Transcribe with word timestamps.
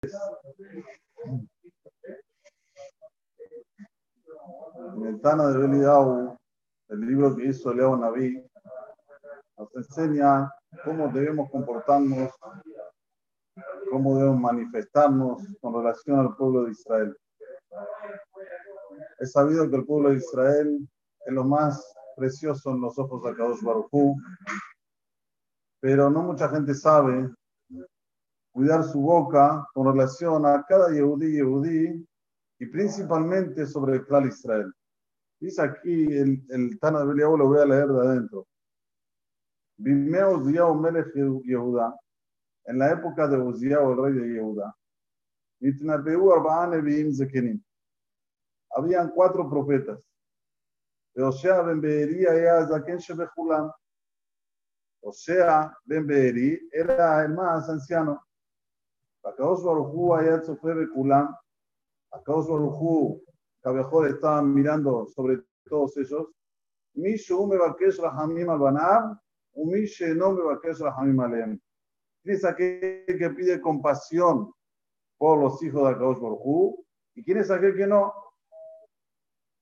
En 0.00 1.48
el 5.06 5.20
Tana 5.20 5.48
de 5.48 5.58
Beliau, 5.58 6.38
el 6.88 7.00
libro 7.00 7.34
que 7.34 7.46
hizo 7.46 7.74
Leo 7.74 7.96
Naví, 7.96 8.40
nos 9.56 9.74
enseña 9.74 10.52
cómo 10.84 11.08
debemos 11.08 11.50
comportarnos, 11.50 12.30
cómo 13.90 14.16
debemos 14.18 14.40
manifestarnos 14.40 15.42
con 15.60 15.74
relación 15.74 16.20
al 16.20 16.36
pueblo 16.36 16.64
de 16.64 16.70
Israel. 16.70 17.16
Es 19.18 19.32
sabido 19.32 19.68
que 19.68 19.76
el 19.76 19.84
pueblo 19.84 20.10
de 20.10 20.16
Israel 20.16 20.88
es 21.26 21.32
lo 21.32 21.42
más 21.44 21.92
precioso 22.16 22.70
en 22.70 22.80
los 22.80 22.96
ojos 22.98 23.24
de 23.24 23.34
Kadosh 23.34 23.62
Baruj 23.62 24.16
pero 25.80 26.10
no 26.10 26.22
mucha 26.22 26.48
gente 26.48 26.74
sabe 26.74 27.30
cuidar 28.58 28.82
su 28.82 29.00
boca 29.00 29.64
con 29.72 29.86
relación 29.86 30.44
a 30.44 30.64
cada 30.68 30.90
Yehudi 30.90 31.36
Yehudi 31.36 32.04
y 32.58 32.66
principalmente 32.66 33.64
sobre 33.66 33.94
el 33.94 34.04
clan 34.04 34.26
Israel. 34.26 34.72
Dice 35.38 35.62
aquí 35.62 36.12
el, 36.12 36.44
el 36.48 36.76
Tana 36.80 37.04
de 37.04 37.14
lo 37.14 37.46
voy 37.46 37.60
a 37.60 37.66
leer 37.66 37.86
de 37.86 38.00
adentro. 38.00 38.48
Melech 39.78 41.14
Yehuda, 41.44 41.96
en 42.64 42.78
la 42.80 42.90
época 42.90 43.28
de 43.28 43.38
Uziyahu, 43.38 43.92
el 43.92 44.02
rey 44.02 44.12
de 44.14 44.34
Yehuda, 44.34 44.76
habían 48.74 49.10
cuatro 49.10 49.48
profetas. 49.48 50.00
Osea 51.14 51.62
ben 51.62 51.80
Beeri 51.80 52.24
era 52.24 52.66
Zaken 52.66 52.98
ben 55.84 56.06
Beeri 56.08 56.68
era 56.72 57.24
el 57.24 57.34
más 57.34 57.68
anciano. 57.68 58.27
Akaos 59.28 59.62
Baruchu 59.62 60.14
Ayat 60.14 60.44
Sofe 60.44 60.74
Bekulam. 60.74 61.34
Akaos 62.12 62.48
Baruchu, 62.48 63.22
Cabejor 63.62 64.08
estaba 64.08 64.42
mirando 64.42 65.06
sobre 65.06 65.42
todos 65.64 65.96
ellos. 65.96 66.28
Mishu 66.94 67.46
Mebakesh 67.46 67.98
Rahamim 67.98 68.48
al 68.50 69.18
Umishe 69.54 70.14
no 70.14 70.32
Mebakesh 70.32 70.80
Rahamim 70.80 71.20
Alem. 71.20 71.60
¿Quién 72.22 72.36
es 72.36 72.44
aquel 72.44 73.04
que 73.06 73.30
pide 73.36 73.60
compasión 73.60 74.52
por 75.18 75.38
los 75.38 75.62
hijos 75.62 75.82
de 75.82 75.94
Akaos 75.94 76.20
Baruchu? 76.20 76.84
¿Y 77.14 77.24
quién 77.24 77.38
es 77.38 77.50
aquel 77.50 77.76
que 77.76 77.86
no? 77.86 78.12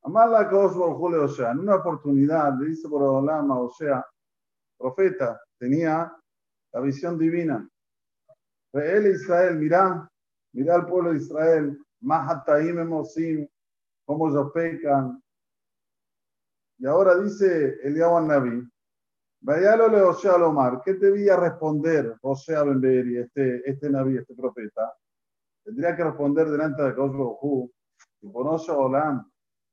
Amala 0.03 0.49
Kaos 0.49 0.77
o 0.77 1.29
sea, 1.29 1.51
en 1.51 1.61
una 1.61 1.77
oportunidad 1.77 2.57
le 2.61 2.69
dice 2.69 2.89
por 2.89 3.03
Olama, 3.03 3.59
o 3.59 3.69
sea, 3.71 4.07
profeta, 4.79 5.41
tenía 5.59 6.15
la 6.73 6.81
visión 6.81 7.19
divina. 7.19 7.69
Él 8.79 9.07
Israel, 9.07 9.57
mira, 9.57 10.11
mira 10.53 10.75
al 10.75 10.87
pueblo 10.87 11.13
de 11.13 11.19
Israel, 11.19 11.79
Mahataim 12.01 12.79
Emosim, 12.79 13.47
cómo 14.05 14.29
ellos 14.29 14.51
pecan. 14.53 15.23
Y 16.79 16.87
ahora 16.87 17.17
dice 17.19 17.79
Eliyahu 17.83 18.27
Nabi, 18.27 18.69
Vayalo 19.41 19.89
le 19.89 20.03
Osea 20.03 20.39
Lomar, 20.39 20.83
¿qué 20.85 20.95
debía 20.95 21.37
responder 21.37 22.17
Osea 22.23 22.65
Ben 22.65 23.17
este, 23.17 23.69
este 23.69 23.91
Nabi, 23.91 24.17
este 24.17 24.35
profeta? 24.35 24.93
Tendría 25.65 25.95
que 25.95 26.05
responder 26.05 26.49
delante 26.49 26.83
de 26.83 26.95
Kaos 26.95 27.13
Baruj 27.13 27.71
y 28.23 28.29
por 28.29 28.47
Olam, 28.47 29.31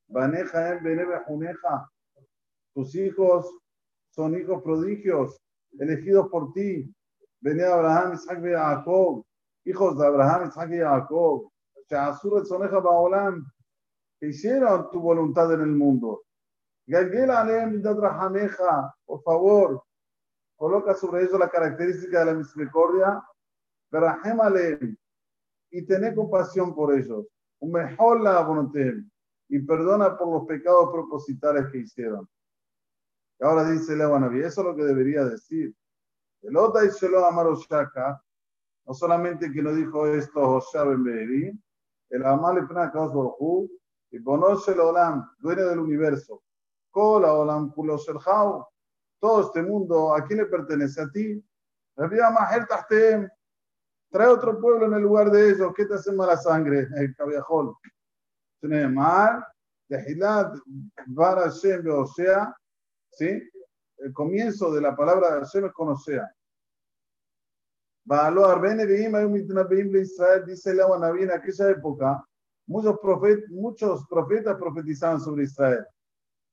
Baneja 0.08 0.78
en 0.78 1.58
Tus 2.74 2.96
hijos 2.96 3.52
son 4.12 4.40
hijos 4.40 4.62
prodigios, 4.62 5.42
elegidos 5.80 6.28
por 6.30 6.54
ti. 6.54 6.94
Vene 7.44 7.66
Abraham, 7.66 8.13
Isaac 8.13 8.39
y 8.41 8.53
Jacob, 8.53 9.25
hijos 9.66 9.97
de 9.97 10.08
Abraham, 10.08 10.47
Isaac 10.47 10.72
y 10.72 10.80
Jacob. 10.80 11.50
Que 14.17 14.27
hicieron 14.30 14.89
tu 14.89 15.02
voluntad 15.02 15.53
en 15.53 15.59
el 15.59 15.75
mundo. 15.75 16.23
Por 19.06 19.22
favor, 19.23 19.84
coloca 20.56 20.94
sobre 20.95 21.23
ellos 21.23 21.38
la 21.38 21.50
característica 21.50 22.19
de 22.19 22.25
la 22.25 22.34
misericordia. 22.34 23.22
Y 25.69 25.85
tener 25.85 26.16
compasión 26.16 26.73
por 26.73 26.94
ellos. 26.94 27.28
Mejor 27.59 28.22
la 28.22 28.41
voluntad 28.41 28.94
y 29.50 29.59
perdona 29.59 30.18
por 30.18 30.29
los 30.29 30.47
pecados 30.47 30.91
propositales 30.91 31.68
que 31.72 31.79
hicieron. 31.79 32.28
Ahora 33.41 33.69
dice 33.69 33.97
León 33.97 34.23
eso 34.38 34.62
es 34.62 34.68
lo 34.68 34.75
que 34.75 34.84
debería 34.84 35.25
decir. 35.25 35.75
El 36.44 36.58
Ota 36.58 36.86
y 36.86 36.90
Shelo 36.90 37.26
Amaroshaka, 37.26 38.22
no 38.86 38.94
solamente 38.94 39.52
que 39.52 39.62
no 39.62 39.74
dijo 39.74 40.06
esto 40.08 40.46
José 40.46 40.84
Ben 40.86 41.04
Beeri, 41.04 41.64
el 42.09 42.26
Amal 42.26 42.58
Epna 42.58 42.92
Borjú, 42.94 43.70
y 44.12 44.22
conoce 44.22 44.74
el 44.74 44.81
Olam, 44.81 45.28
dueño 45.40 45.68
del 45.68 45.80
universo. 45.80 46.44
Kola 46.92 47.34
Olam 47.34 47.72
Kulo 47.72 47.98
todo 49.20 49.42
este 49.42 49.64
mundo, 49.64 50.14
¿a 50.14 50.24
quién 50.26 50.40
le 50.40 50.46
pertenece? 50.46 51.02
A 51.02 51.09
ti. 51.09 51.42
Trae 54.12 54.28
otro 54.28 54.60
pueblo 54.60 54.86
en 54.86 54.94
el 54.94 55.02
lugar 55.02 55.31
de 55.31 55.52
ellos. 55.52 55.72
¿Qué 55.75 55.86
te 55.86 55.94
hace 55.94 56.12
mala 56.12 56.36
sangre? 56.36 56.88
El 56.98 57.16
cabiajol. 57.16 57.74
Mar, 58.92 59.48
Tehilat 59.88 60.58
Bar 61.08 61.40
Hashem 61.40 61.90
Osea, 61.90 62.54
¿sí? 63.12 63.42
El 63.99 64.12
comienzo 64.12 64.72
de 64.72 64.81
la 64.81 64.94
palabra 64.97 65.41
Hashem 65.41 65.66
es 65.66 65.72
con 65.72 65.88
Osea. 65.88 66.31
Baalo 68.04 68.47
Arbene 68.47 68.87
Beim 68.87 69.15
Ayum 69.15 69.34
de 69.34 70.00
Israel, 70.00 70.44
dice 70.47 70.71
el 70.71 70.81
agua 70.81 71.10
en 71.19 71.31
aquella 71.31 71.71
época, 71.71 72.25
muchos, 72.66 72.99
profet, 73.00 73.49
muchos 73.50 74.06
profetas 74.09 74.56
profetizaban 74.56 75.21
sobre 75.21 75.44
Israel. 75.44 75.84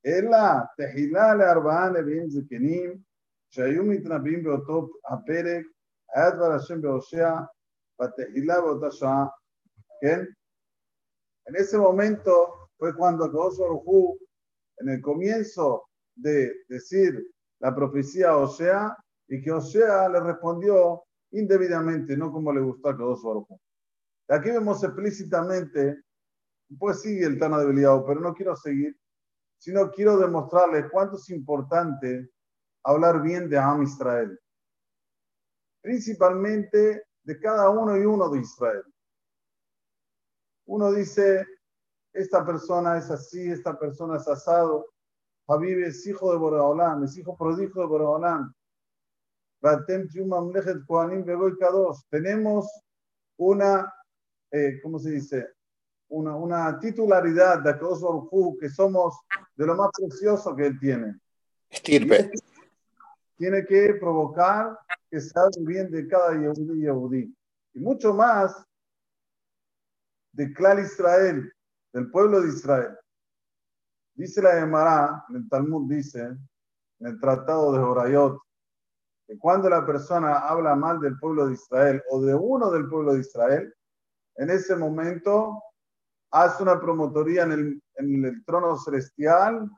Ela 0.04 0.70
Tehilá 0.76 1.36
le 1.36 1.44
Arbaan 1.46 1.94
Beim 2.06 2.30
Zekenim, 2.30 3.02
שהיו 3.50 3.84
מתנבאים 3.84 4.44
באותו 4.44 4.88
הפרק, 5.10 5.66
היה 6.14 6.32
דבר 6.32 6.52
השם 6.52 6.82
בהושע, 6.82 7.36
בתחילה 8.00 8.62
באותה 8.62 8.92
שעה, 8.92 9.26
כן? 10.02 10.20
En 11.48 11.56
ese 11.56 11.78
momento 11.78 12.70
fue 12.78 12.96
cuando 12.96 13.26
Hu, 13.86 14.18
en 14.80 14.90
el 14.90 15.02
comienzo 15.02 15.88
de 16.21 16.53
decir 16.69 17.27
la 17.61 17.75
profecía 17.75 18.31
a 18.31 18.37
Osea, 18.37 18.97
y 19.29 19.41
que 19.41 19.53
Osea 19.53 20.09
le 20.09 20.21
respondió 20.21 21.05
indebidamente, 21.33 22.17
no 22.17 22.33
como 22.33 22.53
le 22.53 22.61
gustó 22.61 22.89
a 22.89 22.97
Hu. 22.97 23.61
Aquí 24.29 24.51
vemos 24.51 24.83
explícitamente, 24.83 26.03
pues 26.79 27.01
sigue 27.01 27.27
el 27.27 27.39
Tana 27.39 27.59
de 27.59 27.67
Beliao, 27.67 28.05
pero 28.05 28.21
no 28.21 28.35
quiero 28.35 28.57
seguir, 28.57 28.97
sino 29.59 29.91
quiero 29.91 30.19
demostrarles 30.19 30.87
cuánto 30.91 31.17
es 31.17 31.29
importante 31.31 32.31
hablar 32.85 33.23
bien 33.23 33.49
de 33.49 33.59
Am 33.59 33.83
Israel, 33.83 34.39
principalmente 35.83 37.05
de 37.23 37.41
cada 37.41 37.69
uno 37.71 37.97
y 37.97 38.05
uno 38.05 38.29
de 38.31 38.41
Israel 38.41 38.85
uno 40.71 40.93
dice, 40.93 41.45
esta 42.13 42.47
persona 42.47 42.97
es 42.97 43.11
así, 43.11 43.51
esta 43.51 43.77
persona 43.77 44.19
es 44.19 44.29
asado. 44.29 44.87
Habib 45.51 45.83
es 45.85 46.07
hijo 46.07 46.31
de 46.31 46.39
Boraholam, 46.39 47.03
es 47.03 47.17
hijo 47.17 47.37
prodigio 47.37 47.83
de 47.83 47.89
Boraholam. 47.89 48.55
Tenemos 52.09 52.83
una, 53.37 53.93
eh, 54.53 54.81
¿cómo 54.81 54.99
se 55.01 55.11
dice? 55.11 55.49
Una, 56.09 56.37
una 56.37 56.79
titularidad 56.79 57.61
de 57.63 57.71
Akadosh 57.71 58.59
que 58.61 58.69
somos 58.69 59.19
de 59.57 59.67
lo 59.67 59.75
más 59.75 59.91
precioso 59.93 60.55
que 60.55 60.67
él 60.67 60.79
tiene. 60.79 61.19
Estirpe. 61.69 62.31
Tiene 63.37 63.65
que 63.65 63.95
provocar 63.95 64.79
que 65.11 65.21
se 65.21 65.37
hable 65.39 65.67
bien 65.67 65.91
de 65.91 66.07
cada 66.07 66.33
Yehudi 66.33 66.79
y 66.79 66.83
Yehudi. 66.83 67.37
Y 67.75 67.81
mucho 67.81 68.15
más 68.15 68.65
de 70.33 70.53
Clar 70.53 70.79
Israel, 70.79 71.53
del 71.93 72.11
pueblo 72.11 72.41
de 72.41 72.49
Israel. 72.49 73.00
Dice 74.21 74.43
la 74.43 74.53
Gemara, 74.53 75.25
en 75.31 75.37
el 75.37 75.49
Talmud 75.49 75.91
dice, 75.91 76.21
en 76.21 77.07
el 77.07 77.19
Tratado 77.19 77.73
de 77.73 77.79
Horayot, 77.79 78.39
que 79.27 79.39
cuando 79.39 79.71
la 79.71 79.87
persona 79.87 80.41
habla 80.41 80.77
mal 80.77 81.01
del 81.01 81.19
pueblo 81.19 81.47
de 81.47 81.55
Israel 81.55 82.03
o 82.11 82.21
de 82.21 82.35
uno 82.35 82.71
del 82.71 82.87
pueblo 82.87 83.15
de 83.15 83.21
Israel, 83.21 83.75
en 84.37 84.51
ese 84.51 84.77
momento 84.77 85.63
hace 86.33 86.63
una 86.63 86.79
promotoría 86.79 87.45
en 87.45 87.81
el, 87.95 88.45
trono 88.45 88.77
celestial 88.77 89.71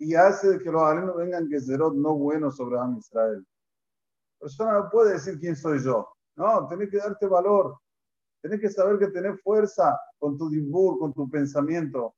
y 0.00 0.16
hace 0.16 0.58
que 0.58 0.72
los 0.72 0.82
alumnos 0.82 1.18
vengan 1.18 1.48
que 1.48 1.60
serot 1.60 1.94
no 1.94 2.16
bueno 2.16 2.50
sobre 2.50 2.80
Am 2.80 2.96
Israel. 2.98 3.38
La 3.38 4.38
persona 4.40 4.72
no 4.72 4.90
puede 4.90 5.12
decir 5.12 5.38
quién 5.38 5.54
soy 5.54 5.78
yo. 5.78 6.08
No, 6.34 6.66
tiene 6.66 6.88
que 6.88 6.96
darte 6.96 7.28
valor. 7.28 7.78
Tienes 8.40 8.60
que 8.60 8.68
saber 8.68 8.98
que 8.98 9.12
tenés 9.12 9.40
fuerza 9.42 9.96
con 10.18 10.36
tu 10.36 10.50
dibur, 10.50 10.98
con 10.98 11.12
tu 11.14 11.30
pensamiento. 11.30 12.16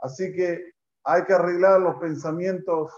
Así 0.00 0.32
que 0.32 0.72
hay 1.04 1.24
que 1.24 1.32
arreglar 1.32 1.80
los 1.80 1.96
pensamientos, 1.96 2.92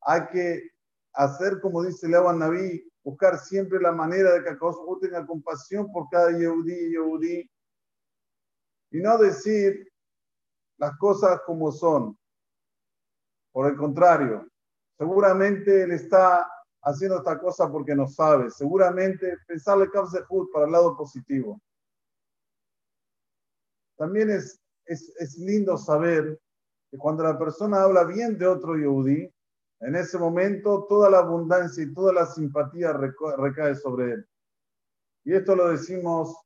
hay 0.00 0.26
que 0.28 0.70
hacer 1.14 1.60
como 1.60 1.82
dice 1.82 2.08
León 2.08 2.38
Naví, 2.38 2.90
buscar 3.04 3.38
siempre 3.38 3.80
la 3.80 3.92
manera 3.92 4.32
de 4.32 4.42
que 4.42 4.50
Akadosh 4.50 5.00
tenga 5.00 5.26
compasión 5.26 5.90
por 5.92 6.08
cada 6.10 6.30
Yehudi 6.30 6.72
y 6.72 6.90
Yehudi 6.92 7.50
y 8.92 9.00
no 9.00 9.18
decir 9.18 9.90
las 10.78 10.96
cosas 10.98 11.40
como 11.46 11.72
son. 11.72 12.16
Por 13.52 13.70
el 13.70 13.76
contrario, 13.76 14.48
seguramente 14.96 15.82
él 15.82 15.92
está 15.92 16.48
haciendo 16.82 17.18
esta 17.18 17.38
cosa 17.38 17.70
porque 17.70 17.94
no 17.94 18.06
sabe. 18.06 18.50
Seguramente 18.50 19.36
pensarle 19.46 19.90
Kapsehut 19.90 20.50
para 20.52 20.66
el 20.66 20.72
lado 20.72 20.96
positivo. 20.96 21.60
También 23.96 24.30
es, 24.30 24.60
es, 24.92 25.38
lindo 25.38 25.76
saber 25.76 26.40
que 26.90 26.98
cuando 26.98 27.22
la 27.22 27.38
persona 27.38 27.82
habla 27.82 28.04
bien 28.04 28.38
de 28.38 28.46
otro 28.46 28.76
Yehudi, 28.76 29.32
en 29.80 29.96
ese 29.96 30.18
momento 30.18 30.86
toda 30.88 31.10
la 31.10 31.18
abundancia 31.18 31.82
y 31.82 31.92
toda 31.92 32.12
la 32.12 32.26
simpatía 32.26 32.92
recae 32.92 33.74
sobre 33.74 34.12
él. 34.12 34.28
Y 35.24 35.34
esto 35.34 35.56
lo 35.56 35.68
decimos 35.70 36.36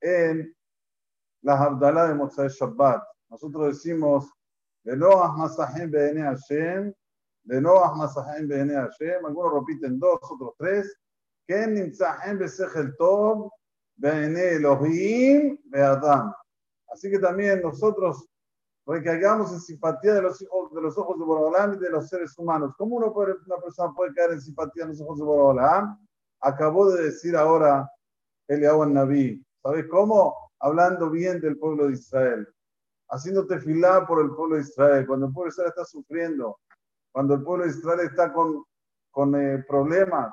en 0.00 0.54
la 1.42 1.62
Abdalá 1.62 2.08
de 2.08 2.14
Motzai 2.14 2.48
Shabbat. 2.48 3.02
Nosotros 3.28 3.74
decimos, 3.74 4.30
de 4.84 4.96
Noah 4.96 5.36
Masahim 5.36 5.90
Bene 5.90 6.22
Hashem, 6.22 6.94
de 7.44 7.60
Noah 7.60 7.94
Masahim 7.94 8.48
Bene 8.48 8.74
Hashem, 8.74 9.24
algunos 9.26 9.52
repiten 9.54 9.98
dos, 9.98 10.18
otros 10.22 10.54
tres, 10.56 10.96
Ken 11.46 11.74
Nimzahem 11.74 12.38
Besechel 12.38 12.96
Tov, 12.96 13.50
Bene 13.96 14.54
Elohim, 14.54 15.58
Beadam. 15.64 16.32
Así 16.90 17.10
que 17.10 17.18
también 17.18 17.60
nosotros 17.62 18.26
recaigamos 18.86 19.52
en 19.52 19.60
simpatía 19.60 20.14
de 20.14 20.22
los, 20.22 20.38
de 20.38 20.80
los 20.80 20.96
ojos 20.96 21.18
de 21.18 21.24
Borolam 21.24 21.74
y 21.74 21.78
de 21.78 21.90
los 21.90 22.08
seres 22.08 22.36
humanos. 22.38 22.74
¿Cómo 22.78 22.96
uno 22.96 23.12
puede, 23.12 23.34
una 23.46 23.58
persona 23.58 23.92
puede 23.94 24.14
caer 24.14 24.32
en 24.32 24.40
simpatía 24.40 24.84
en 24.84 24.90
los 24.90 25.00
ojos 25.02 25.18
de 25.18 25.24
Borolam? 25.24 25.98
Acabó 26.40 26.90
de 26.90 27.04
decir 27.04 27.36
ahora 27.36 27.90
Eliyahu 28.48 28.86
Naví. 28.86 29.44
¿Sabes 29.62 29.86
cómo? 29.90 30.34
Hablando 30.60 31.10
bien 31.10 31.40
del 31.40 31.58
pueblo 31.58 31.88
de 31.88 31.92
Israel. 31.92 32.48
Haciéndote 33.10 33.60
filar 33.60 34.06
por 34.06 34.22
el 34.22 34.30
pueblo 34.30 34.56
de 34.56 34.62
Israel. 34.62 35.06
Cuando 35.06 35.26
el 35.26 35.32
pueblo 35.32 35.50
de 35.50 35.54
Israel 35.54 35.68
está 35.68 35.84
sufriendo, 35.84 36.58
cuando 37.12 37.34
el 37.34 37.42
pueblo 37.42 37.64
de 37.64 37.70
Israel 37.70 38.00
está 38.00 38.32
con, 38.32 38.64
con 39.10 39.34
eh, 39.34 39.64
problemas, 39.68 40.32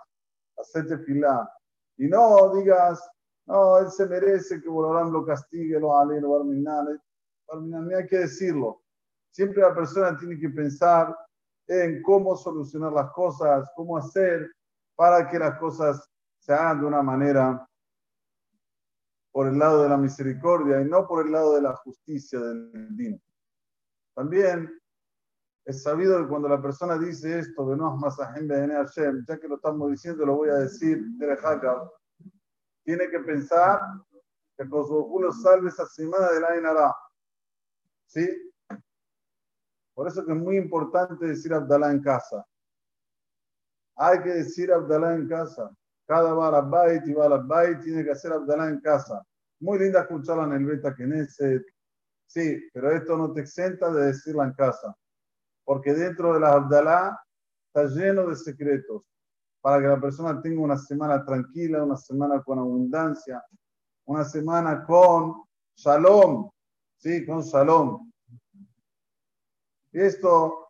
hacete 0.57 0.97
filar. 0.99 1.49
Y 1.97 2.07
no 2.07 2.53
digas, 2.53 3.01
no, 3.47 3.77
él 3.77 3.89
se 3.91 4.07
merece 4.07 4.61
que 4.61 4.69
Borolam 4.69 5.11
lo 5.11 5.25
castigue, 5.25 5.79
lo 5.79 5.97
ale, 5.97 6.19
lo 6.19 6.31
barminale 6.31 6.99
ni 7.53 7.93
hay 7.93 8.05
que 8.07 8.19
decirlo. 8.19 8.81
Siempre 9.31 9.61
la 9.61 9.73
persona 9.73 10.17
tiene 10.17 10.39
que 10.39 10.49
pensar 10.49 11.15
en 11.67 12.01
cómo 12.01 12.35
solucionar 12.35 12.93
las 12.93 13.11
cosas, 13.11 13.69
cómo 13.75 13.97
hacer 13.97 14.51
para 14.95 15.29
que 15.29 15.39
las 15.39 15.59
cosas 15.59 16.09
se 16.39 16.53
hagan 16.53 16.79
de 16.79 16.85
una 16.85 17.01
manera 17.01 17.67
por 19.31 19.47
el 19.47 19.59
lado 19.59 19.83
de 19.83 19.89
la 19.89 19.97
misericordia 19.97 20.79
y 20.81 20.85
no 20.85 21.05
por 21.07 21.25
el 21.25 21.31
lado 21.31 21.55
de 21.55 21.61
la 21.61 21.75
justicia 21.75 22.39
del 22.39 22.95
din. 22.95 23.21
También 24.15 24.71
es 25.65 25.83
sabido 25.83 26.21
que 26.21 26.29
cuando 26.29 26.47
la 26.47 26.61
persona 26.61 26.97
dice 26.97 27.39
esto, 27.39 27.67
de 27.67 27.75
ya 29.27 29.39
que 29.39 29.47
lo 29.47 29.55
estamos 29.55 29.91
diciendo, 29.91 30.25
lo 30.25 30.35
voy 30.35 30.49
a 30.49 30.55
decir, 30.55 31.03
tiene 32.85 33.09
que 33.09 33.19
pensar 33.19 33.81
que 34.55 34.63
su 34.63 35.07
culo 35.09 35.31
salve 35.33 35.69
esa 35.69 35.85
semana 35.87 36.31
de 36.31 36.39
la 36.39 36.57
Inara. 36.57 36.95
¿Sí? 38.05 38.53
Por 39.93 40.07
eso 40.07 40.25
que 40.25 40.31
es 40.31 40.37
muy 40.37 40.57
importante 40.57 41.25
decir 41.25 41.53
Abdalá 41.53 41.91
en 41.91 42.01
casa. 42.01 42.45
Hay 43.97 44.21
que 44.21 44.29
decir 44.29 44.71
Abdalá 44.71 45.15
en 45.15 45.27
casa. 45.27 45.75
Cada 46.05 46.33
Barabait 46.33 47.05
y 47.07 47.13
Barabait 47.13 47.81
tiene 47.81 48.03
que 48.03 48.11
hacer 48.11 48.31
Abdalá 48.31 48.69
en 48.69 48.79
casa. 48.81 49.25
Muy 49.59 49.79
linda 49.79 50.01
escucharla 50.01 50.43
en 50.43 50.53
el 50.53 50.65
Beta 50.65 50.93
Knesset. 50.93 51.63
Sí, 52.27 52.69
pero 52.71 52.91
esto 52.91 53.17
no 53.17 53.33
te 53.33 53.41
exenta 53.41 53.91
de 53.91 54.07
decirla 54.07 54.43
en 54.43 54.53
casa. 54.53 54.95
Porque 55.63 55.93
dentro 55.93 56.33
de 56.33 56.39
la 56.41 56.53
Abdalá 56.53 57.19
está 57.67 57.87
lleno 57.87 58.27
de 58.27 58.35
secretos 58.35 59.03
para 59.65 59.81
que 59.81 59.87
la 59.87 59.99
persona 59.99 60.39
tenga 60.43 60.61
una 60.61 60.77
semana 60.77 61.25
tranquila, 61.25 61.83
una 61.83 61.97
semana 61.97 62.43
con 62.43 62.59
abundancia, 62.59 63.43
una 64.05 64.23
semana 64.23 64.85
con 64.85 65.41
shalom, 65.75 66.51
¿sí? 66.97 67.25
Con 67.25 67.41
Shalom. 67.41 68.11
Esto 69.91 70.69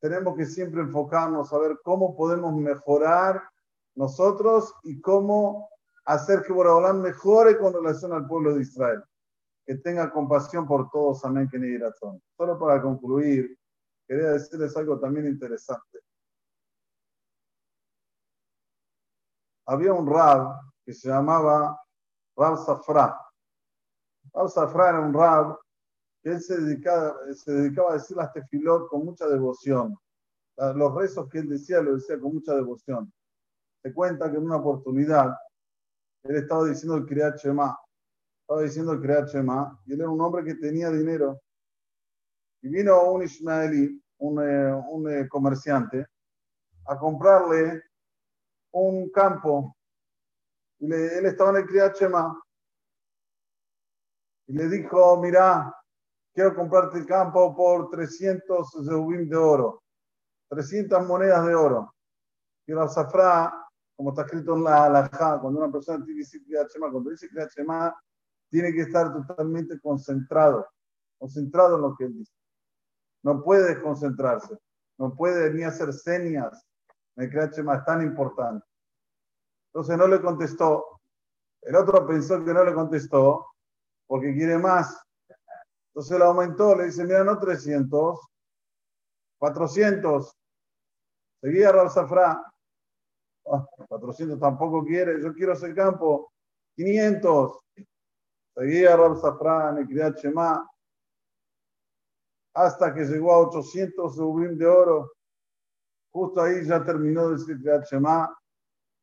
tenemos 0.00 0.34
que 0.38 0.46
siempre 0.46 0.80
enfocarnos 0.80 1.52
a 1.52 1.58
ver 1.58 1.78
cómo 1.84 2.16
podemos 2.16 2.54
mejorar 2.54 3.42
nosotros 3.94 4.72
y 4.84 5.02
cómo 5.02 5.68
hacer 6.06 6.40
que 6.44 6.54
Boraholam 6.54 7.02
mejore 7.02 7.58
con 7.58 7.74
relación 7.74 8.14
al 8.14 8.26
pueblo 8.26 8.54
de 8.54 8.62
Israel. 8.62 9.02
Que 9.66 9.74
tenga 9.74 10.10
compasión 10.10 10.66
por 10.66 10.88
todos, 10.88 11.22
amén, 11.26 11.46
que 11.46 11.58
ni. 11.58 11.76
Solo 12.38 12.58
para 12.58 12.80
concluir, 12.80 13.54
quería 14.08 14.30
decirles 14.30 14.74
algo 14.78 14.98
también 14.98 15.26
interesante. 15.26 16.03
Había 19.66 19.92
un 19.92 20.06
rab 20.06 20.60
que 20.84 20.92
se 20.92 21.08
llamaba 21.08 21.80
Rab 22.36 22.58
Safra. 22.58 23.18
Rab 24.32 24.48
Safra 24.48 24.90
era 24.90 25.00
un 25.00 25.14
rab 25.14 25.56
que 26.22 26.30
él 26.30 26.40
se 26.40 26.60
dedicaba, 26.60 27.16
se 27.34 27.52
dedicaba 27.52 27.90
a 27.90 27.94
decir 27.94 28.16
las 28.16 28.32
tefilot 28.32 28.88
con 28.88 29.04
mucha 29.04 29.26
devoción. 29.28 29.96
Los 30.56 30.94
rezos 30.94 31.28
que 31.28 31.38
él 31.38 31.48
decía, 31.48 31.80
lo 31.80 31.94
decía 31.94 32.18
con 32.20 32.34
mucha 32.34 32.54
devoción. 32.54 33.12
Se 33.82 33.92
cuenta 33.92 34.30
que 34.30 34.36
en 34.36 34.44
una 34.44 34.56
oportunidad 34.56 35.34
él 36.22 36.36
estaba 36.36 36.64
diciendo 36.64 36.96
el 36.96 37.06
Kriyat 37.06 37.36
Shema. 37.36 37.76
Estaba 38.40 38.62
diciendo 38.62 38.92
el 38.92 39.00
Kriyat 39.00 39.28
Shema 39.28 39.80
y 39.84 39.92
él 39.92 40.00
era 40.00 40.10
un 40.10 40.20
hombre 40.20 40.44
que 40.44 40.54
tenía 40.54 40.90
dinero. 40.90 41.40
Y 42.62 42.68
vino 42.68 43.10
un 43.10 43.22
ismaelí, 43.22 44.02
un, 44.18 44.42
eh, 44.42 44.72
un 44.72 45.10
eh, 45.10 45.28
comerciante, 45.28 46.06
a 46.86 46.98
comprarle 46.98 47.82
un 48.74 49.10
campo. 49.10 49.76
Y 50.78 50.92
él 50.92 51.26
estaba 51.26 51.50
en 51.50 51.56
el 51.56 51.66
Kriyat 51.66 51.96
Shema 51.96 52.40
y 54.46 54.52
le 54.52 54.68
dijo, 54.68 55.20
mira, 55.20 55.74
quiero 56.34 56.54
comprarte 56.54 56.98
el 56.98 57.06
campo 57.06 57.54
por 57.54 57.88
300 57.90 58.84
zeubim 58.86 59.28
de 59.28 59.36
oro, 59.36 59.82
300 60.48 61.06
monedas 61.06 61.46
de 61.46 61.54
oro. 61.54 61.94
Y 62.66 62.72
la 62.72 62.88
zafra, 62.88 63.52
como 63.96 64.10
está 64.10 64.22
escrito 64.22 64.54
en 64.54 64.64
la 64.64 64.84
halajá, 64.84 65.38
cuando 65.40 65.60
una 65.60 65.72
persona 65.72 66.04
tiene 66.04 66.20
decir 66.20 66.42
cuando 66.78 67.10
dice 67.10 67.28
Shema, 67.56 67.94
tiene 68.50 68.72
que 68.72 68.82
estar 68.82 69.12
totalmente 69.12 69.80
concentrado, 69.80 70.66
concentrado 71.18 71.76
en 71.76 71.82
lo 71.82 71.94
que 71.96 72.04
él 72.04 72.14
dice. 72.14 72.32
No 73.22 73.42
puede 73.42 73.74
desconcentrarse, 73.74 74.58
no 74.98 75.14
puede 75.14 75.52
ni 75.54 75.62
hacer 75.62 75.92
señas. 75.92 76.66
Shema 77.16 77.76
es 77.76 77.84
tan 77.84 78.02
importante. 78.02 78.66
Entonces 79.68 79.96
no 79.96 80.06
le 80.06 80.20
contestó. 80.20 81.00
El 81.62 81.76
otro 81.76 82.06
pensó 82.06 82.44
que 82.44 82.52
no 82.52 82.64
le 82.64 82.74
contestó 82.74 83.46
porque 84.06 84.34
quiere 84.34 84.58
más. 84.58 85.02
Entonces 85.88 86.18
le 86.18 86.24
aumentó, 86.24 86.76
le 86.76 86.86
dice, 86.86 87.04
mira, 87.04 87.24
no 87.24 87.38
300, 87.38 88.20
400. 89.38 90.36
Seguía 91.40 91.72
Raúl 91.72 91.90
Zafra. 91.90 92.42
400 93.88 94.40
tampoco 94.40 94.84
quiere, 94.84 95.22
yo 95.22 95.32
quiero 95.32 95.52
ese 95.52 95.74
campo. 95.74 96.32
500. 96.76 97.58
Seguía 98.56 98.96
Zafra 99.20 99.70
en 99.70 99.78
el 99.78 100.14
Shema. 100.14 100.68
Hasta 102.54 102.94
que 102.94 103.04
llegó 103.04 103.32
a 103.32 103.38
800 103.38 104.14
subim 104.14 104.56
de 104.56 104.66
oro. 104.66 105.12
Justo 106.14 106.40
ahí 106.40 106.64
ya 106.64 106.84
terminó 106.84 107.28
de 107.28 107.38
decir 107.38 107.58
Shema. 107.90 108.32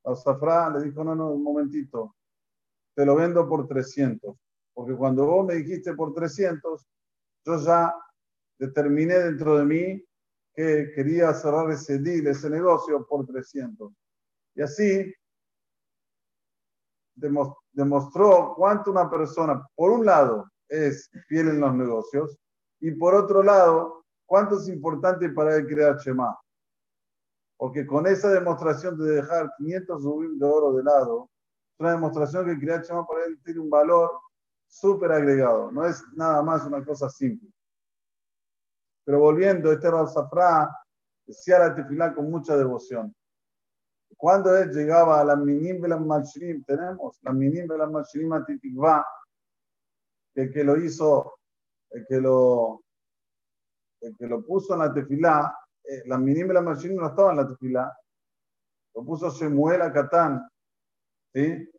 Raúl 0.01 0.17
Zafra 0.17 0.69
le 0.69 0.85
dijo, 0.85 1.03
no, 1.03 1.13
no, 1.13 1.31
un 1.31 1.43
momentito. 1.43 2.15
Te 2.95 3.05
lo 3.05 3.15
vendo 3.15 3.49
por 3.49 3.67
300. 3.67 4.33
Porque 4.73 4.95
cuando 4.95 5.25
vos 5.25 5.45
me 5.45 5.55
dijiste 5.55 5.93
por 5.93 6.13
300, 6.13 6.87
yo 7.45 7.57
ya 7.57 7.93
determiné 8.57 9.15
dentro 9.15 9.57
de 9.57 9.65
mí 9.65 10.05
que 10.53 10.93
quería 10.95 11.33
cerrar 11.33 11.69
ese 11.71 11.99
deal, 11.99 12.27
ese 12.27 12.49
negocio 12.49 13.05
por 13.05 13.25
300. 13.25 13.91
Y 14.55 14.61
así 14.61 15.13
demostró 17.73 18.53
cuánto 18.55 18.89
una 18.89 19.09
persona, 19.09 19.67
por 19.75 19.91
un 19.91 20.05
lado, 20.05 20.49
es 20.69 21.09
fiel 21.27 21.49
en 21.49 21.59
los 21.59 21.75
negocios 21.75 22.37
y 22.79 22.91
por 22.91 23.15
otro 23.15 23.43
lado, 23.43 24.05
cuánto 24.25 24.57
es 24.57 24.69
importante 24.69 25.29
para 25.29 25.57
él 25.57 25.67
crear 25.67 25.97
Shema. 25.97 26.40
Porque 27.61 27.85
con 27.85 28.07
esa 28.07 28.31
demostración 28.31 28.97
de 28.97 29.17
dejar 29.17 29.53
500 29.55 30.03
rubíes 30.03 30.39
de 30.39 30.45
oro 30.47 30.73
de 30.73 30.83
lado, 30.83 31.29
es 31.71 31.79
una 31.79 31.91
demostración 31.91 32.43
que 32.43 32.57
crear 32.57 32.81
Shema 32.81 33.05
para 33.05 33.25
él 33.25 33.39
tiene 33.43 33.59
un 33.59 33.69
valor 33.69 34.09
súper 34.65 35.11
agregado, 35.11 35.71
no 35.71 35.85
es 35.85 36.03
nada 36.15 36.41
más 36.41 36.65
una 36.65 36.83
cosa 36.83 37.07
simple. 37.07 37.47
Pero 39.05 39.19
volviendo, 39.19 39.71
este 39.71 39.91
Rav 39.91 40.09
Safra 40.09 40.75
decía 41.23 41.59
la 41.59 41.75
tefilá 41.75 42.15
con 42.15 42.31
mucha 42.31 42.57
devoción. 42.57 43.15
Cuando 44.17 44.57
él 44.57 44.71
llegaba 44.71 45.21
a 45.21 45.23
la 45.23 45.35
minim 45.35 45.85
la 45.85 45.97
malshirim, 45.97 46.63
tenemos 46.63 47.19
la 47.21 47.31
minim 47.31 47.67
la 47.67 47.85
malshirim 47.85 48.33
atitikva, 48.33 49.05
el 50.33 50.51
que 50.51 50.63
lo 50.63 50.77
hizo, 50.77 51.37
el 51.91 52.07
que 52.07 52.19
lo, 52.19 52.81
el 54.01 54.17
que 54.17 54.25
lo 54.25 54.43
puso 54.43 54.73
en 54.73 54.79
la 54.79 54.91
tefilá, 54.91 55.55
eh, 55.91 56.03
la 56.05 56.17
minim 56.17 56.47
de 56.47 56.53
la 56.53 56.61
malshirim 56.61 56.95
no 56.95 57.07
estaba 57.07 57.31
en 57.31 57.37
la 57.37 57.47
tefilá, 57.47 57.93
lo 58.95 59.03
puso 59.03 59.29
Shemuel 59.29 59.81
Akatán, 59.81 60.47
¿sí? 61.33 61.69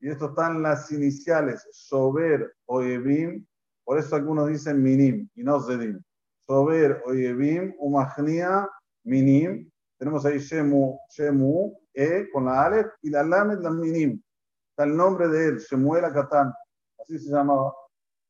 Y 0.00 0.08
esto 0.10 0.26
está 0.26 0.48
en 0.50 0.62
las 0.62 0.92
iniciales, 0.92 1.66
Sober 1.70 2.54
o 2.66 2.82
Evim, 2.82 3.46
por 3.84 3.98
eso 3.98 4.16
algunos 4.16 4.48
dicen 4.48 4.82
Minim 4.82 5.28
y 5.34 5.42
no 5.42 5.60
Zedim. 5.60 6.02
Sober 6.40 7.02
o 7.06 7.12
Evim, 7.12 7.74
Umachnia, 7.78 8.68
Minim, 9.04 9.70
tenemos 9.98 10.26
ahí 10.26 10.38
Shemu, 10.38 10.98
Shemu, 11.08 11.74
E 11.94 12.28
con 12.32 12.46
la 12.46 12.66
Aleph 12.66 12.92
y 13.02 13.10
la 13.10 13.22
Lamed, 13.22 13.60
la 13.60 13.70
Minim. 13.70 14.22
Está 14.70 14.84
el 14.84 14.94
nombre 14.94 15.28
de 15.28 15.48
él, 15.48 15.58
Shemuel 15.58 16.04
Akatán, 16.04 16.52
así 16.98 17.18
se 17.18 17.30
llamaba. 17.30 17.72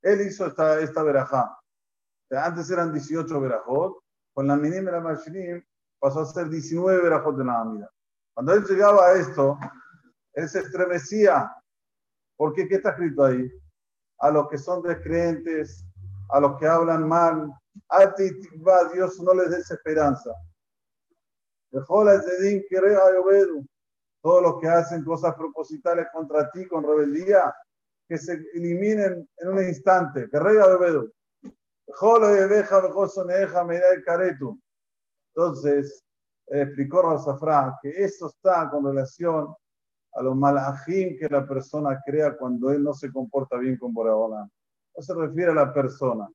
Él 0.03 0.21
hizo 0.21 0.47
esta, 0.47 0.79
esta 0.81 1.03
verajá. 1.03 1.59
Antes 2.31 2.71
eran 2.71 2.93
18 2.93 3.41
verajot, 3.41 4.02
con 4.33 4.47
la 4.47 4.57
Minim 4.57 4.89
y 4.89 4.91
la 4.91 5.01
Mashinim 5.01 5.63
pasó 5.99 6.21
a 6.21 6.27
ser 6.27 6.49
19 6.49 7.03
verajot 7.03 7.37
de 7.37 7.45
la. 7.45 7.91
Cuando 8.35 8.55
él 8.55 8.65
llegaba 8.65 9.09
a 9.09 9.13
esto, 9.15 9.59
él 10.35 10.49
se 10.49 10.61
estremecía. 10.61 11.55
Porque 12.37 12.67
¿qué 12.67 12.77
está 12.77 12.91
escrito 12.91 13.25
ahí? 13.25 13.51
A 14.19 14.31
los 14.31 14.49
que 14.49 14.59
son 14.59 14.83
descreentes, 14.83 15.85
a 16.31 16.41
los 16.41 16.59
que 16.59 16.67
hablan 16.67 17.07
mal, 17.07 17.53
a 17.89 18.15
ti, 18.15 18.31
Dios 18.95 19.21
no 19.21 19.35
les 19.35 19.51
des 19.51 19.71
esperanza. 19.71 20.33
Todos 24.23 24.43
los 24.43 24.61
que 24.61 24.69
hacen 24.69 25.05
cosas 25.05 25.35
propositales 25.35 26.07
contra 26.13 26.51
ti 26.51 26.67
con 26.67 26.85
rebeldía, 26.85 27.55
que 28.09 28.19
se 28.19 28.33
eliminen 28.55 29.29
en 29.37 29.49
un 29.49 29.59
instante. 29.63 30.29
Que 30.31 30.39
rey 30.39 30.57
Entonces, 35.35 36.05
explicó 36.47 37.03
Rosafra 37.03 37.79
que 37.83 37.91
eso 37.91 38.27
está 38.29 38.69
con 38.71 38.85
relación 38.85 39.55
a 40.15 40.23
los 40.23 40.37
malajim 40.37 41.17
que 41.19 41.29
la 41.29 41.47
persona 41.47 42.01
crea 42.05 42.37
cuando 42.37 42.71
él 42.71 42.83
no 42.83 42.93
se 42.93 43.11
comporta 43.11 43.57
bien 43.57 43.77
con 43.77 43.95
Boraholam. 43.95 44.49
No 44.97 45.03
se 45.03 45.15
refiere 45.15 45.53
a 45.53 45.55
la 45.55 45.73
persona. 45.73 46.29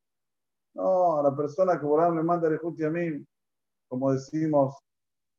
No, 0.73 1.19
a 1.19 1.23
la 1.23 1.35
persona 1.35 1.79
que 1.79 1.85
Boraholam 1.85 2.17
le 2.17 2.23
manda 2.23 2.47
el 2.47 2.59
a 2.59 2.89
mí, 2.89 3.25
como 3.87 4.13
decimos, 4.13 4.75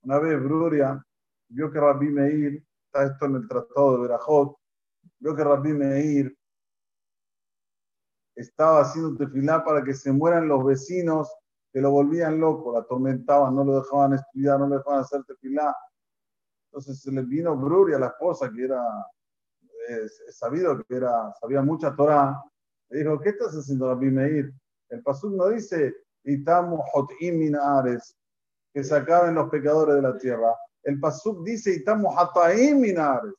una 0.02 0.18
vez 0.18 0.40
Bruria 0.42 1.02
vio 1.48 1.70
que 1.70 1.80
Rabbi 1.80 2.10
Meir, 2.10 2.64
está 2.86 3.06
esto 3.06 3.26
en 3.26 3.36
el 3.36 3.48
tratado 3.48 3.94
de 3.94 4.02
Berajot, 4.02 4.56
vio 5.18 5.34
que 5.34 5.44
Rabbi 5.44 5.72
Meir 5.72 6.37
estaba 8.40 8.82
haciendo 8.82 9.16
tefilá 9.16 9.64
para 9.64 9.82
que 9.82 9.94
se 9.94 10.12
mueran 10.12 10.48
los 10.48 10.64
vecinos 10.64 11.32
que 11.72 11.80
lo 11.80 11.90
volvían 11.90 12.40
loco, 12.40 12.72
lo 12.72 12.78
atormentaban, 12.78 13.54
no 13.54 13.64
lo 13.64 13.80
dejaban 13.80 14.14
estudiar, 14.14 14.58
no 14.58 14.68
lo 14.68 14.78
dejaban 14.78 15.00
hacer 15.00 15.22
tefilá. 15.24 15.76
Entonces 16.70 17.00
se 17.00 17.12
le 17.12 17.22
vino 17.22 17.56
Bruri 17.56 17.94
a 17.94 17.98
la 17.98 18.06
esposa, 18.06 18.50
que 18.50 18.64
era 18.64 18.82
es, 19.88 20.22
sabido 20.30 20.82
que 20.84 20.96
era, 20.96 21.32
sabía 21.40 21.62
mucha 21.62 21.94
Torah. 21.94 22.42
Le 22.90 23.00
dijo, 23.00 23.20
¿qué 23.20 23.30
estás 23.30 23.54
haciendo, 23.54 23.88
Rabbi 23.88 24.10
Meir? 24.10 24.52
El 24.88 25.02
pasuk 25.02 25.32
no 25.34 25.48
dice, 25.48 25.94
Itamu 26.24 26.82
hot'im 26.92 27.52
que 28.72 28.84
se 28.84 28.96
acaben 28.96 29.34
los 29.34 29.50
pecadores 29.50 29.96
de 29.96 30.02
la 30.02 30.16
tierra. 30.16 30.54
El 30.82 31.00
pasuk 31.00 31.44
dice, 31.44 31.72
Itamu 31.74 32.10
hata'im 32.16 32.80
minares, 32.80 33.34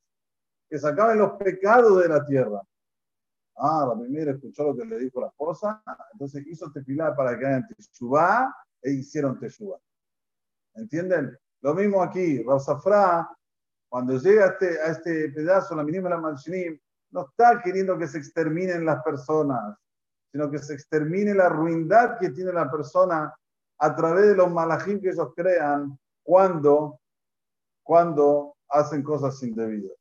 que 0.70 0.78
se 0.78 0.88
acaben 0.88 1.20
los 1.20 1.32
pecados 1.34 2.02
de 2.02 2.10
la 2.10 2.26
tierra. 2.26 2.62
Ah, 3.62 3.86
la 3.90 4.00
primera 4.00 4.32
escuchó 4.32 4.64
lo 4.64 4.76
que 4.76 4.86
le 4.86 5.00
dijo 5.00 5.20
la 5.20 5.28
esposa, 5.28 5.84
entonces 6.14 6.48
hizo 6.48 6.72
tefilá 6.72 7.14
para 7.14 7.38
que 7.38 7.46
hagan 7.46 7.68
teshuvá 7.68 8.56
e 8.82 8.92
hicieron 8.92 9.38
teshuvá. 9.38 9.78
¿Entienden? 10.76 11.38
Lo 11.62 11.76
mismo 11.76 12.02
aquí, 12.02 12.42
Rosafra, 12.42 13.30
cuando 13.90 14.18
llega 14.18 14.46
a 14.46 14.48
este, 14.50 14.80
a 14.82 14.86
este 14.88 15.30
pedazo, 15.30 15.76
la 15.76 15.84
mínima 15.84 16.10
la 16.10 16.18
Malshinim, 16.18 16.80
no 17.12 17.28
está 17.28 17.62
queriendo 17.62 17.98
que 17.98 18.08
se 18.08 18.20
exterminen 18.20 18.86
las 18.86 19.04
personas, 19.04 19.76
sino 20.32 20.50
que 20.50 20.60
se 20.60 20.74
extermine 20.74 21.34
la 21.34 21.50
ruindad 21.50 22.18
que 22.20 22.30
tiene 22.30 22.54
la 22.54 22.70
persona 22.72 23.34
a 23.80 23.96
través 23.96 24.28
de 24.28 24.36
los 24.36 24.52
malajim 24.52 25.02
que 25.02 25.10
ellos 25.10 25.34
crean 25.36 25.98
cuando, 26.24 27.00
cuando 27.82 28.56
hacen 28.70 29.02
cosas 29.02 29.42
indebidas. 29.42 29.98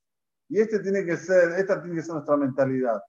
Y 0.49 0.61
este 0.61 0.81
tiene 0.81 1.05
que 1.05 1.17
ser, 1.17 1.53
esta 1.59 1.81
tiene 1.81 1.97
que 1.97 2.03
ser 2.03 2.15
nuestra 2.15 2.37
mentalidad. 2.37 3.01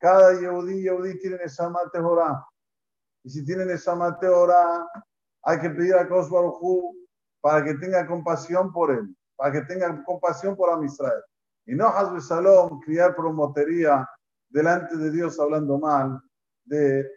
Cada 0.00 0.40
Yehudi, 0.40 0.82
Yehudi 0.82 1.18
tiene 1.18 1.36
Neshama 1.36 1.80
Tehorá. 1.92 2.42
Y 3.22 3.30
si 3.30 3.44
tiene 3.44 3.66
Neshama 3.66 4.18
Tehorá, 4.18 4.88
hay 5.42 5.60
que 5.60 5.70
pedir 5.70 5.94
a 5.94 6.08
Kosh 6.08 6.28
para 7.40 7.62
que 7.64 7.74
tenga 7.74 8.06
compasión 8.06 8.72
por 8.72 8.90
él, 8.90 9.14
para 9.36 9.52
que 9.52 9.60
tenga 9.62 10.02
compasión 10.04 10.56
por 10.56 10.70
Amisrael. 10.70 11.22
Y 11.66 11.74
no 11.74 11.86
Hazbe 11.86 12.20
Salom 12.20 12.80
criar 12.80 13.14
promotería 13.14 14.08
delante 14.48 14.96
de 14.96 15.10
Dios 15.10 15.38
hablando 15.38 15.78
mal 15.78 16.20
de, 16.64 17.08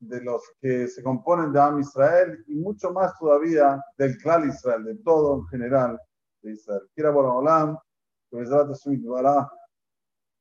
de 0.00 0.20
los 0.22 0.42
que 0.60 0.88
se 0.88 1.02
componen 1.02 1.52
de 1.52 1.60
Am 1.60 1.78
Israel 1.80 2.42
y 2.48 2.56
mucho 2.56 2.92
más 2.92 3.16
todavía 3.18 3.82
del 3.98 4.16
clan 4.16 4.48
Israel, 4.48 4.84
de 4.84 4.96
todo 4.96 5.40
en 5.40 5.46
general 5.48 6.00
de 6.42 6.52
Israel. 6.52 6.82
Quiera 6.94 7.10
Olam, 7.10 7.78
que 8.30 8.38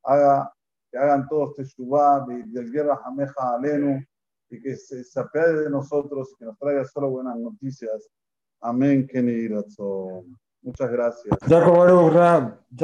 haga, 0.03 0.51
que 0.91 0.97
hagan 0.97 1.27
todos 1.27 1.55
Teshuvah 1.55 2.25
del 2.27 2.71
guerra 2.71 2.99
Jameja 3.03 3.55
Alenu 3.55 4.01
y 4.49 4.61
que 4.61 4.75
se, 4.75 5.03
se 5.03 5.23
de 5.33 5.69
nosotros 5.69 6.31
y 6.31 6.35
que 6.37 6.45
nos 6.45 6.57
traiga 6.57 6.85
solo 6.85 7.09
buenas 7.09 7.37
noticias. 7.37 8.09
Amén, 8.61 9.07
Kenny 9.07 9.47
Muchas 10.61 10.91
gracias. 10.91 11.37